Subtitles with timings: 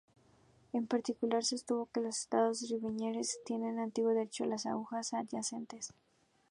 [0.73, 5.93] En particular, sostuvo que los Estados ribereños tienen derecho a las aguas adyacentes.